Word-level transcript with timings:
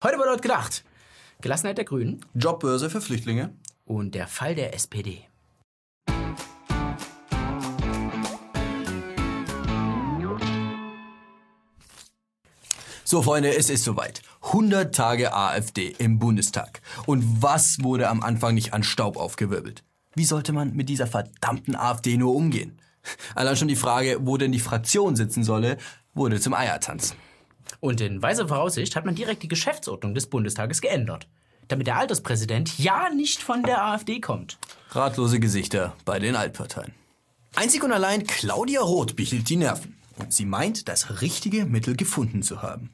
Heute 0.00 0.16
wurde 0.16 0.28
dort 0.28 0.42
gedacht. 0.42 0.84
Gelassenheit 1.40 1.76
der 1.76 1.84
Grünen 1.84 2.24
Jobbörse 2.32 2.88
für 2.88 3.00
Flüchtlinge. 3.00 3.52
und 3.84 4.14
der 4.14 4.28
Fall 4.28 4.54
der 4.54 4.72
SPD. 4.72 5.24
So, 13.02 13.22
Freunde, 13.22 13.56
es 13.56 13.70
ist 13.70 13.82
soweit. 13.82 14.22
100 14.42 14.94
Tage 14.94 15.34
AfD 15.34 15.96
im 15.98 16.20
Bundestag. 16.20 16.80
Und 17.06 17.42
was 17.42 17.82
wurde 17.82 18.08
am 18.08 18.22
Anfang 18.22 18.54
nicht 18.54 18.74
an 18.74 18.84
Staub 18.84 19.16
aufgewirbelt? 19.16 19.82
Wie 20.14 20.26
sollte 20.26 20.52
man 20.52 20.76
mit 20.76 20.88
dieser 20.88 21.08
verdammten 21.08 21.74
AfD 21.74 22.16
nur 22.16 22.36
umgehen? 22.36 22.80
Allein 23.34 23.56
schon 23.56 23.66
die 23.66 23.74
Frage, 23.74 24.18
wo 24.20 24.36
denn 24.36 24.52
die 24.52 24.60
Fraktion 24.60 25.16
sitzen 25.16 25.42
solle, 25.42 25.76
wurde 26.14 26.38
zum 26.38 26.54
Eiertanz. 26.54 27.16
Und 27.80 28.00
in 28.00 28.22
weiser 28.22 28.48
Voraussicht 28.48 28.96
hat 28.96 29.04
man 29.04 29.14
direkt 29.14 29.42
die 29.42 29.48
Geschäftsordnung 29.48 30.14
des 30.14 30.26
Bundestages 30.26 30.80
geändert. 30.80 31.28
Damit 31.68 31.86
der 31.86 31.96
Alterspräsident 31.96 32.78
ja 32.78 33.10
nicht 33.10 33.42
von 33.42 33.62
der 33.62 33.84
AfD 33.84 34.20
kommt. 34.20 34.58
Ratlose 34.90 35.38
Gesichter 35.38 35.94
bei 36.04 36.18
den 36.18 36.34
Altparteien. 36.34 36.92
Einzig 37.54 37.82
und 37.84 37.92
allein 37.92 38.26
Claudia 38.26 38.80
Roth 38.80 39.16
behielt 39.16 39.48
die 39.48 39.56
Nerven. 39.56 39.96
Und 40.16 40.32
sie 40.32 40.46
meint, 40.46 40.88
das 40.88 41.20
richtige 41.20 41.66
Mittel 41.66 41.96
gefunden 41.96 42.42
zu 42.42 42.62
haben. 42.62 42.90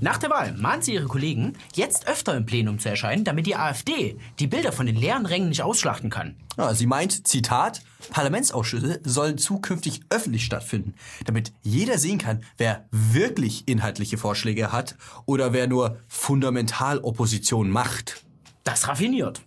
Nach 0.00 0.18
der 0.18 0.30
Wahl 0.30 0.52
mahnt 0.52 0.84
sie 0.84 0.94
ihre 0.94 1.06
Kollegen, 1.06 1.54
jetzt 1.74 2.08
öfter 2.08 2.36
im 2.36 2.46
Plenum 2.46 2.78
zu 2.78 2.88
erscheinen, 2.88 3.24
damit 3.24 3.46
die 3.46 3.56
AfD 3.56 4.16
die 4.38 4.46
Bilder 4.46 4.72
von 4.72 4.86
den 4.86 4.96
leeren 4.96 5.26
Rängen 5.26 5.48
nicht 5.48 5.62
ausschlachten 5.62 6.10
kann. 6.10 6.36
Ja, 6.56 6.72
sie 6.74 6.86
meint, 6.86 7.26
Zitat, 7.26 7.82
Parlamentsausschüsse 8.10 9.00
sollen 9.04 9.38
zukünftig 9.38 10.00
öffentlich 10.10 10.44
stattfinden, 10.44 10.94
damit 11.24 11.52
jeder 11.62 11.98
sehen 11.98 12.18
kann, 12.18 12.42
wer 12.56 12.86
wirklich 12.90 13.68
inhaltliche 13.68 14.18
Vorschläge 14.18 14.72
hat 14.72 14.96
oder 15.26 15.52
wer 15.52 15.66
nur 15.66 15.98
fundamental 16.08 16.98
Opposition 16.98 17.70
macht. 17.70 18.24
Das 18.64 18.88
raffiniert. 18.88 19.42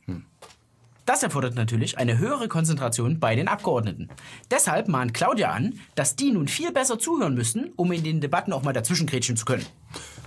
Das 1.09 1.23
erfordert 1.23 1.55
natürlich 1.55 1.97
eine 1.97 2.19
höhere 2.19 2.47
Konzentration 2.47 3.19
bei 3.19 3.35
den 3.35 3.47
Abgeordneten. 3.47 4.09
Deshalb 4.51 4.87
mahnt 4.87 5.15
Claudia 5.15 5.49
an, 5.51 5.79
dass 5.95 6.15
die 6.15 6.29
nun 6.29 6.47
viel 6.47 6.71
besser 6.71 6.99
zuhören 6.99 7.33
müssen, 7.33 7.71
um 7.75 7.91
in 7.91 8.03
den 8.03 8.21
Debatten 8.21 8.53
auch 8.53 8.61
mal 8.61 8.73
dazwischengrätschen 8.73 9.35
zu 9.35 9.45
können. 9.45 9.65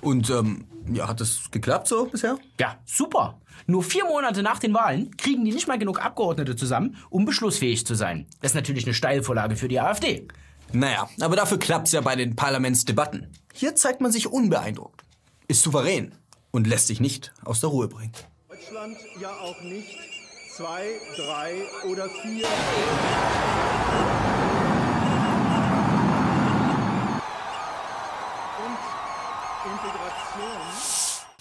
Und 0.03 0.28
ähm, 0.31 0.67
ja, 0.92 1.08
hat 1.08 1.20
das 1.20 1.50
geklappt 1.50 1.86
so 1.86 2.06
bisher? 2.06 2.36
Ja, 2.58 2.77
super. 2.84 3.41
Nur 3.67 3.84
vier 3.84 4.05
Monate 4.05 4.42
nach 4.42 4.59
den 4.59 4.75
Wahlen 4.75 5.17
kriegen 5.17 5.44
die 5.44 5.53
nicht 5.53 5.69
mal 5.69 5.78
genug 5.78 6.05
Abgeordnete 6.05 6.56
zusammen, 6.56 6.97
um 7.09 7.25
beschlussfähig 7.25 7.86
zu 7.86 7.94
sein. 7.94 8.27
Das 8.41 8.50
ist 8.50 8.56
natürlich 8.56 8.84
eine 8.84 8.94
Steilvorlage 8.94 9.55
für 9.55 9.69
die 9.69 9.81
AfD. 9.81 10.27
Naja, 10.72 11.09
aber 11.20 11.36
dafür 11.36 11.59
klappt's 11.59 11.92
ja 11.92 12.00
bei 12.00 12.17
den 12.17 12.34
Parlamentsdebatten. 12.34 13.28
Hier 13.55 13.77
zeigt 13.77 14.00
man 14.00 14.11
sich 14.11 14.27
unbeeindruckt, 14.27 15.05
ist 15.47 15.62
souverän 15.62 16.14
und 16.50 16.66
lässt 16.66 16.89
sich 16.89 16.98
nicht 16.98 17.33
aus 17.44 17.61
der 17.61 17.69
Ruhe 17.69 17.87
bringen. 17.87 18.12
Deutschland 18.48 18.97
ja 19.20 19.31
auch 19.31 19.61
nicht 19.62 19.98
zwei, 20.56 20.83
drei 21.16 21.62
oder 21.89 22.09
vier. 22.09 22.47
Und 28.64 29.72
Integration. 29.72 29.72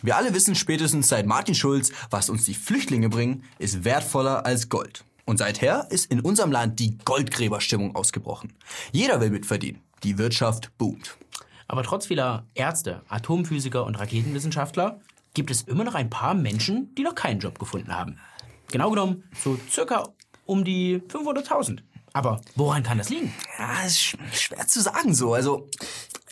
Wir 0.03 0.15
alle 0.17 0.33
wissen 0.33 0.55
spätestens 0.55 1.07
seit 1.09 1.25
Martin 1.27 1.53
Schulz, 1.53 1.91
was 2.09 2.29
uns 2.29 2.45
die 2.45 2.55
Flüchtlinge 2.55 3.09
bringen, 3.09 3.43
ist 3.59 3.83
wertvoller 3.83 4.45
als 4.45 4.69
Gold. 4.69 5.03
Und 5.25 5.37
seither 5.37 5.87
ist 5.91 6.11
in 6.11 6.19
unserem 6.21 6.51
Land 6.51 6.79
die 6.79 6.97
Goldgräberstimmung 6.97 7.95
ausgebrochen. 7.95 8.53
Jeder 8.91 9.21
will 9.21 9.29
mitverdienen. 9.29 9.81
Die 10.03 10.17
Wirtschaft 10.17 10.75
boomt. 10.79 11.17
Aber 11.67 11.83
trotz 11.83 12.07
vieler 12.07 12.45
Ärzte, 12.55 13.03
Atomphysiker 13.07 13.85
und 13.85 13.95
Raketenwissenschaftler 13.95 14.99
gibt 15.35 15.51
es 15.51 15.61
immer 15.61 15.83
noch 15.83 15.93
ein 15.93 16.09
paar 16.09 16.33
Menschen, 16.33 16.93
die 16.95 17.03
noch 17.03 17.15
keinen 17.15 17.39
Job 17.39 17.59
gefunden 17.59 17.95
haben. 17.95 18.17
Genau 18.71 18.89
genommen 18.89 19.23
so 19.41 19.57
circa 19.69 20.09
um 20.45 20.63
die 20.65 20.97
500.000. 21.07 21.79
Aber 22.13 22.41
woran 22.55 22.83
kann 22.83 22.97
das 22.97 23.09
liegen? 23.09 23.33
Ja, 23.57 23.83
ist 23.85 23.97
sch- 23.99 24.17
schwer 24.33 24.67
zu 24.67 24.81
sagen 24.81 25.13
so. 25.13 25.33
Also 25.33 25.69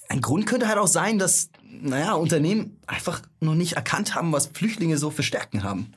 ein 0.10 0.20
Grund 0.20 0.46
könnte 0.48 0.68
halt 0.68 0.78
auch 0.80 0.88
sein, 0.88 1.20
dass, 1.20 1.50
naja, 1.70 2.14
Unternehmen 2.14 2.78
einfach 2.88 3.22
noch 3.40 3.56
nicht 3.56 3.74
erkannt 3.74 4.16
haben, 4.16 4.32
was 4.32 4.48
Flüchtlinge 4.48 4.98
so 4.98 5.12
für 5.12 5.24
Stärken 5.24 5.64
haben. 5.64 5.94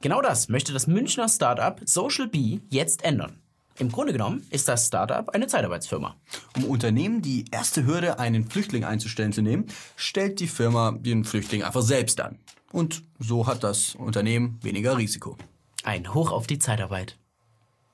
Genau 0.00 0.20
das 0.20 0.48
möchte 0.48 0.72
das 0.72 0.86
Münchner 0.86 1.28
Startup 1.28 1.80
Social 1.84 2.28
Bee 2.28 2.60
jetzt 2.68 3.04
ändern. 3.04 3.38
Im 3.78 3.90
Grunde 3.90 4.12
genommen 4.12 4.46
ist 4.50 4.68
das 4.68 4.86
Startup 4.86 5.28
eine 5.30 5.48
Zeitarbeitsfirma. 5.48 6.14
Um 6.56 6.64
Unternehmen 6.66 7.22
die 7.22 7.46
erste 7.50 7.86
Hürde, 7.86 8.18
einen 8.18 8.48
Flüchtling 8.48 8.84
einzustellen 8.84 9.32
zu 9.32 9.42
nehmen, 9.42 9.66
stellt 9.96 10.38
die 10.38 10.46
Firma 10.46 10.92
den 10.92 11.24
Flüchtling 11.24 11.64
einfach 11.64 11.82
selbst 11.82 12.20
an. 12.20 12.38
Und 12.70 13.02
so 13.18 13.46
hat 13.46 13.64
das 13.64 13.94
Unternehmen 13.94 14.58
weniger 14.62 14.96
Risiko. 14.96 15.36
Ein 15.82 16.14
Hoch 16.14 16.30
auf 16.30 16.46
die 16.46 16.58
Zeitarbeit. 16.58 17.16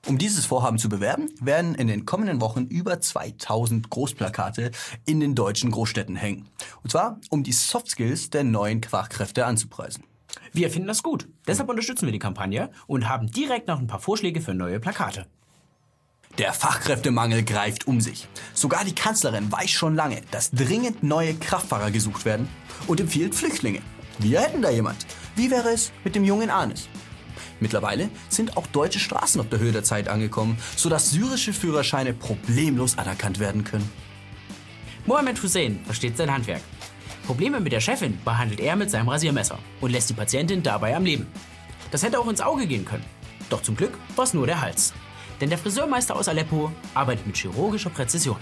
Um 0.07 0.17
dieses 0.17 0.47
Vorhaben 0.47 0.79
zu 0.79 0.89
bewerben, 0.89 1.29
werden 1.41 1.75
in 1.75 1.87
den 1.87 2.07
kommenden 2.07 2.41
Wochen 2.41 2.65
über 2.65 3.01
2000 3.01 3.91
Großplakate 3.91 4.71
in 5.05 5.21
den 5.21 5.35
deutschen 5.35 5.71
Großstädten 5.71 6.17
hängen. 6.17 6.49
Und 6.83 6.91
zwar, 6.91 7.21
um 7.29 7.43
die 7.43 7.53
Soft 7.53 7.91
Skills 7.91 8.31
der 8.31 8.45
neuen 8.45 8.83
Fachkräfte 8.83 9.45
anzupreisen. 9.45 10.05
Wir 10.53 10.71
finden 10.71 10.89
das 10.89 11.03
gut. 11.03 11.29
Deshalb 11.47 11.69
unterstützen 11.69 12.07
wir 12.07 12.13
die 12.13 12.19
Kampagne 12.19 12.71
und 12.87 13.09
haben 13.09 13.31
direkt 13.31 13.69
noch 13.69 13.79
ein 13.79 13.87
paar 13.87 14.01
Vorschläge 14.01 14.41
für 14.41 14.55
neue 14.55 14.81
Plakate. 14.81 15.27
Der 16.39 16.53
Fachkräftemangel 16.53 17.43
greift 17.43 17.87
um 17.87 18.01
sich. 18.01 18.29
Sogar 18.55 18.85
die 18.85 18.95
Kanzlerin 18.95 19.51
weiß 19.53 19.71
schon 19.71 19.97
lange, 19.97 20.23
dass 20.31 20.51
dringend 20.51 21.03
neue 21.03 21.35
Kraftfahrer 21.35 21.91
gesucht 21.91 22.25
werden 22.25 22.49
und 22.87 23.01
empfiehlt 23.01 23.35
Flüchtlinge. 23.35 23.83
Wir 24.19 24.41
hätten 24.41 24.63
da 24.63 24.71
jemand. 24.71 25.07
Wie 25.37 25.51
wäre 25.51 25.71
es 25.71 25.93
mit 26.05 26.15
dem 26.15 26.25
jungen 26.25 26.51
Anis? 26.51 26.89
Mittlerweile 27.61 28.09
sind 28.29 28.57
auch 28.57 28.67
deutsche 28.67 28.99
Straßen 28.99 29.41
auf 29.41 29.49
der 29.49 29.59
Höhe 29.59 29.73
der 29.73 29.85
Zeit 29.85 30.09
angekommen, 30.09 30.59
sodass 30.77 31.11
syrische 31.11 31.53
Führerscheine 31.53 32.15
problemlos 32.15 32.99
anerkannt 32.99 33.39
werden 33.39 33.65
können. 33.65 33.91
Mohamed 35.07 35.43
Hussein 35.43 35.81
versteht 35.85 36.17
sein 36.17 36.33
Handwerk. 36.33 36.63
Probleme 37.27 37.61
mit 37.61 37.73
der 37.73 37.81
Chefin 37.81 38.19
behandelt 38.25 38.61
er 38.61 38.77
mit 38.77 38.91
seinem 38.91 39.09
Rasiermesser 39.09 39.59
und 39.81 39.93
lässt 39.93 40.11
die 40.11 40.15
Patientin 40.15 40.63
dabei 40.63 40.97
am 40.97 41.05
Leben. 41.05 41.27
Das 41.91 42.03
hätte 42.03 42.19
auch 42.19 42.29
ins 42.29 42.41
Auge 42.41 42.67
gehen 42.67 42.85
können. 42.85 43.05
Doch 43.51 43.63
zum 43.63 43.77
Glück 43.77 43.97
war 44.17 44.25
es 44.25 44.35
nur 44.35 44.47
der 44.47 44.61
Hals. 44.61 44.93
Denn 45.41 45.49
der 45.49 45.59
Friseurmeister 45.59 46.17
aus 46.17 46.29
Aleppo 46.29 46.73
arbeitet 46.95 47.27
mit 47.27 47.37
chirurgischer 47.37 47.91
Präzision. 47.91 48.37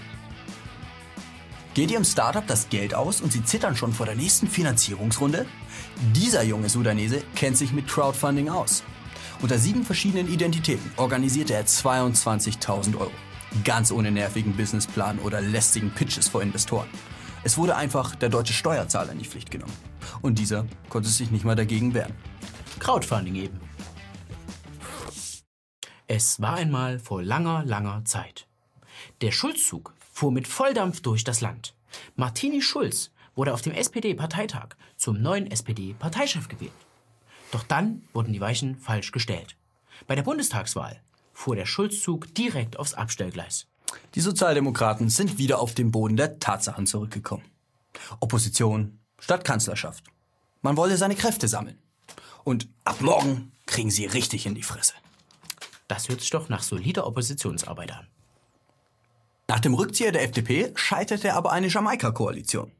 Geht 1.73 1.91
Ihrem 1.91 2.03
Startup 2.03 2.45
das 2.45 2.69
Geld 2.69 2.93
aus 2.93 3.21
und 3.21 3.31
Sie 3.31 3.43
zittern 3.43 3.75
schon 3.75 3.93
vor 3.93 4.05
der 4.05 4.15
nächsten 4.15 4.47
Finanzierungsrunde? 4.47 5.45
Dieser 6.13 6.43
junge 6.43 6.67
Sudanese 6.67 7.23
kennt 7.35 7.57
sich 7.57 7.71
mit 7.71 7.87
Crowdfunding 7.87 8.49
aus. 8.49 8.83
Unter 9.41 9.57
sieben 9.57 9.85
verschiedenen 9.85 10.27
Identitäten 10.27 10.91
organisierte 10.97 11.53
er 11.53 11.65
22.000 11.65 12.97
Euro. 12.97 13.11
Ganz 13.63 13.89
ohne 13.89 14.11
nervigen 14.11 14.53
Businessplan 14.55 15.17
oder 15.19 15.39
lästigen 15.39 15.91
Pitches 15.91 16.27
vor 16.27 16.41
Investoren. 16.41 16.89
Es 17.43 17.57
wurde 17.57 17.77
einfach 17.77 18.15
der 18.15 18.27
deutsche 18.27 18.51
Steuerzahler 18.51 19.13
in 19.13 19.19
die 19.19 19.25
Pflicht 19.25 19.49
genommen. 19.49 19.73
Und 20.21 20.39
dieser 20.39 20.65
konnte 20.89 21.07
sich 21.07 21.31
nicht 21.31 21.45
mal 21.45 21.55
dagegen 21.55 21.93
wehren. 21.93 22.13
Crowdfunding 22.79 23.35
eben. 23.35 23.59
Es 26.07 26.41
war 26.41 26.55
einmal 26.55 26.99
vor 26.99 27.23
langer, 27.23 27.63
langer 27.63 28.03
Zeit. 28.03 28.45
Der 29.21 29.31
Schulzzug 29.31 29.93
fuhr 30.11 30.33
mit 30.33 30.49
Volldampf 30.49 30.99
durch 30.99 31.23
das 31.23 31.39
Land. 31.39 31.75
Martini 32.17 32.61
Schulz 32.61 33.11
wurde 33.35 33.53
auf 33.53 33.61
dem 33.61 33.73
SPD-Parteitag 33.73 34.69
zum 34.97 35.21
neuen 35.21 35.49
SPD-Parteichef 35.49 36.49
gewählt. 36.49 36.73
Doch 37.51 37.63
dann 37.63 38.03
wurden 38.13 38.33
die 38.33 38.41
Weichen 38.41 38.77
falsch 38.77 39.11
gestellt. 39.11 39.55
Bei 40.07 40.15
der 40.15 40.23
Bundestagswahl 40.23 41.01
fuhr 41.33 41.55
der 41.55 41.65
Schulzzug 41.65 42.33
direkt 42.35 42.77
aufs 42.77 42.93
Abstellgleis. 42.93 43.67
Die 44.15 44.21
Sozialdemokraten 44.21 45.09
sind 45.09 45.37
wieder 45.37 45.59
auf 45.59 45.73
den 45.73 45.91
Boden 45.91 46.15
der 46.15 46.39
Tatsachen 46.39 46.85
zurückgekommen. 46.85 47.45
Opposition 48.19 48.99
statt 49.17 49.43
Kanzlerschaft. 49.43 50.03
Man 50.61 50.77
wolle 50.77 50.97
seine 50.97 51.15
Kräfte 51.15 51.47
sammeln. 51.47 51.77
Und 52.43 52.67
ab 52.83 53.01
morgen 53.01 53.51
kriegen 53.65 53.91
sie 53.91 54.05
richtig 54.05 54.45
in 54.45 54.55
die 54.55 54.63
Fresse. 54.63 54.93
Das 55.87 56.07
hört 56.09 56.21
sich 56.21 56.29
doch 56.29 56.49
nach 56.49 56.63
solider 56.63 57.07
Oppositionsarbeit 57.07 57.91
an. 57.91 58.07
Nach 59.47 59.59
dem 59.59 59.73
Rückzieher 59.73 60.11
der 60.11 60.23
FDP 60.23 60.71
scheiterte 60.75 61.33
aber 61.33 61.51
eine 61.51 61.67
Jamaika-Koalition. 61.67 62.71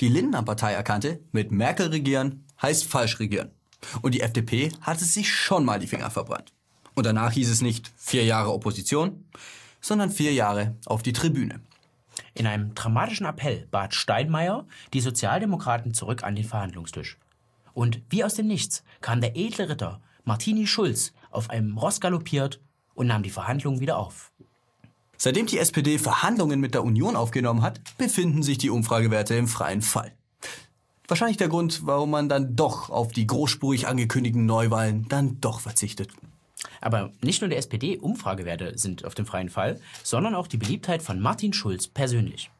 Die 0.00 0.08
Lindner-Partei 0.08 0.72
erkannte, 0.74 1.20
mit 1.32 1.50
Merkel 1.52 1.88
regieren 1.88 2.44
heißt 2.60 2.84
falsch 2.84 3.20
regieren. 3.20 3.52
Und 4.02 4.14
die 4.14 4.20
FDP 4.20 4.72
hatte 4.80 5.04
sich 5.04 5.32
schon 5.32 5.64
mal 5.64 5.78
die 5.78 5.86
Finger 5.86 6.10
verbrannt. 6.10 6.52
Und 6.94 7.06
danach 7.06 7.32
hieß 7.32 7.48
es 7.50 7.62
nicht 7.62 7.90
vier 7.96 8.24
Jahre 8.24 8.52
Opposition, 8.52 9.24
sondern 9.80 10.10
vier 10.10 10.32
Jahre 10.32 10.76
auf 10.86 11.02
die 11.02 11.12
Tribüne. 11.12 11.60
In 12.34 12.46
einem 12.46 12.74
dramatischen 12.74 13.26
Appell 13.26 13.66
bat 13.70 13.94
Steinmeier 13.94 14.66
die 14.92 15.00
Sozialdemokraten 15.00 15.94
zurück 15.94 16.22
an 16.22 16.36
den 16.36 16.44
Verhandlungstisch. 16.44 17.16
Und 17.72 18.02
wie 18.10 18.24
aus 18.24 18.34
dem 18.34 18.46
Nichts 18.46 18.82
kam 19.00 19.20
der 19.20 19.36
edle 19.36 19.68
Ritter 19.68 20.00
Martini 20.24 20.66
Schulz 20.66 21.12
auf 21.30 21.50
einem 21.50 21.78
Ross 21.78 22.00
galoppiert 22.00 22.60
und 22.94 23.06
nahm 23.06 23.22
die 23.22 23.30
Verhandlungen 23.30 23.80
wieder 23.80 23.96
auf. 23.96 24.32
Seitdem 25.16 25.46
die 25.46 25.58
SPD 25.58 25.98
Verhandlungen 25.98 26.60
mit 26.60 26.74
der 26.74 26.84
Union 26.84 27.16
aufgenommen 27.16 27.62
hat, 27.62 27.80
befinden 27.98 28.42
sich 28.42 28.58
die 28.58 28.70
Umfragewerte 28.70 29.34
im 29.34 29.48
freien 29.48 29.82
Fall. 29.82 30.12
Wahrscheinlich 31.10 31.38
der 31.38 31.48
Grund, 31.48 31.86
warum 31.86 32.10
man 32.10 32.28
dann 32.28 32.54
doch 32.54 32.88
auf 32.88 33.08
die 33.08 33.26
großspurig 33.26 33.88
angekündigten 33.88 34.46
Neuwahlen 34.46 35.08
dann 35.08 35.40
doch 35.40 35.58
verzichtet. 35.58 36.12
Aber 36.80 37.10
nicht 37.20 37.40
nur 37.40 37.50
die 37.50 37.56
SPD-Umfragewerte 37.56 38.78
sind 38.78 39.04
auf 39.04 39.16
dem 39.16 39.26
freien 39.26 39.48
Fall, 39.48 39.80
sondern 40.04 40.36
auch 40.36 40.46
die 40.46 40.56
Beliebtheit 40.56 41.02
von 41.02 41.18
Martin 41.18 41.52
Schulz 41.52 41.88
persönlich. 41.88 42.52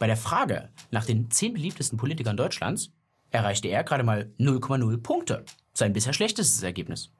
Bei 0.00 0.08
der 0.08 0.16
Frage 0.16 0.70
nach 0.90 1.04
den 1.04 1.30
zehn 1.30 1.52
beliebtesten 1.52 1.96
Politikern 1.96 2.36
Deutschlands 2.36 2.90
erreichte 3.30 3.68
er 3.68 3.84
gerade 3.84 4.02
mal 4.02 4.32
0,0 4.36 4.98
Punkte. 5.00 5.44
Sein 5.72 5.92
bisher 5.92 6.12
schlechtestes 6.12 6.64
Ergebnis. 6.64 7.10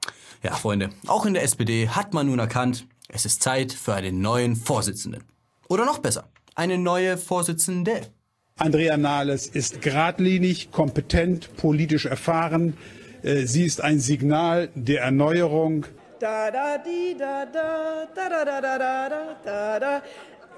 Ja, 0.42 0.52
Freunde, 0.56 0.90
auch 1.06 1.26
in 1.26 1.34
der 1.34 1.44
SPD 1.44 1.90
hat 1.90 2.12
man 2.12 2.26
nun 2.26 2.40
erkannt, 2.40 2.88
es 3.06 3.24
ist 3.24 3.40
Zeit 3.40 3.72
für 3.72 3.94
einen 3.94 4.20
neuen 4.20 4.56
Vorsitzenden. 4.56 5.22
Oder 5.68 5.84
noch 5.84 6.00
besser, 6.00 6.28
eine 6.56 6.76
neue 6.76 7.18
Vorsitzende. 7.18 8.00
Andrea 8.56 8.96
Nahles 8.96 9.46
ist 9.46 9.80
geradlinig, 9.80 10.70
kompetent, 10.70 11.56
politisch 11.56 12.06
erfahren. 12.06 12.76
Äh, 13.22 13.46
sie 13.46 13.64
ist 13.64 13.82
ein 13.82 13.98
Signal 13.98 14.68
der 14.74 15.02
Erneuerung. 15.02 15.86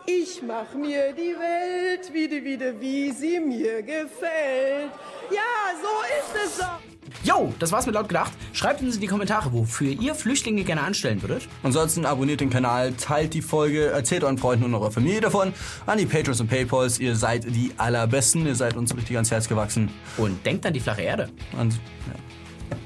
Ich 0.07 0.43
mach 0.43 0.75
mir 0.75 1.13
die 1.13 1.35
Welt 1.39 2.13
wieder, 2.13 2.45
wieder, 2.45 2.81
wie 2.81 3.11
sie 3.13 3.41
mir 3.41 3.83
gefällt. 3.83 4.93
Ja, 5.31 5.73
so 5.81 5.95
ist 6.21 6.45
es 6.45 6.59
doch. 6.59 6.94
Jo, 7.23 7.55
das 7.59 7.73
war's 7.73 7.87
mit 7.87 7.95
laut 7.95 8.09
gedacht. 8.09 8.33
Schreibt 8.53 8.83
uns 8.83 8.97
in 8.97 9.01
die 9.01 9.07
Kommentare, 9.07 9.53
wofür 9.53 9.91
ihr 9.91 10.15
Flüchtlinge 10.15 10.65
gerne 10.65 10.83
anstellen 10.83 11.23
würdet. 11.23 11.49
Ansonsten 11.63 12.05
abonniert 12.05 12.41
den 12.41 12.51
Kanal, 12.51 12.93
teilt 12.93 13.33
die 13.33 13.43
Folge, 13.43 13.87
erzählt 13.87 14.25
euren 14.25 14.37
Freunden 14.37 14.65
und 14.65 14.75
eurer 14.75 14.91
Familie 14.91 15.21
davon. 15.21 15.55
An 15.87 15.99
die 15.99 16.07
Patrons 16.07 16.41
und 16.41 16.49
Paypals, 16.49 16.99
ihr 16.99 17.17
seid 17.17 17.45
die 17.45 17.73
allerbesten, 17.79 18.47
ihr 18.47 18.55
seid 18.55 18.77
uns 18.77 18.95
richtig 18.95 19.17
ans 19.17 19.31
Herz 19.31 19.49
gewachsen. 19.49 19.91
Und 20.17 20.45
denkt 20.45 20.67
an 20.67 20.75
die 20.75 20.81
flache 20.81 21.03
Erde. 21.03 21.31
Und 21.59 21.73
ja. 21.73 22.77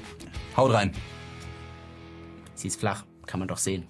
haut 0.55 0.73
rein. 0.73 0.93
Sie 2.55 2.67
ist 2.67 2.79
flach, 2.79 3.05
kann 3.25 3.39
man 3.39 3.47
doch 3.47 3.57
sehen. 3.57 3.87